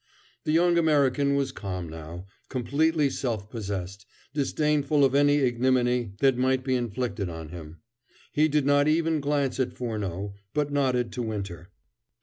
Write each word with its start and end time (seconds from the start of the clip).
The 0.45 0.51
young 0.51 0.79
American 0.79 1.35
was 1.35 1.51
calm 1.51 1.87
now, 1.87 2.25
completely 2.49 3.07
self 3.07 3.51
possessed, 3.51 4.07
disdainful 4.33 5.05
of 5.05 5.13
any 5.13 5.35
ignominy 5.35 6.13
that 6.21 6.39
might 6.39 6.63
be 6.63 6.73
inflicted 6.73 7.29
on 7.29 7.49
him. 7.49 7.81
He 8.31 8.47
did 8.47 8.65
not 8.65 8.87
even 8.87 9.19
glance 9.21 9.59
at 9.59 9.73
Furneaux, 9.77 10.33
but 10.55 10.71
nodded 10.71 11.11
to 11.11 11.21
Winter. 11.21 11.69